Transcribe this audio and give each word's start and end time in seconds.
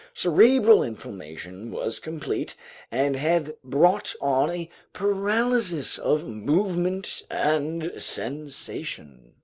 Cerebral 0.15 0.81
inflammation 0.81 1.69
was 1.69 1.99
complete 1.99 2.55
and 2.89 3.15
had 3.15 3.55
brought 3.63 4.15
on 4.19 4.49
a 4.49 4.67
paralysis 4.93 5.99
of 5.99 6.25
movement 6.27 7.21
and 7.29 7.91
sensation. 7.99 9.33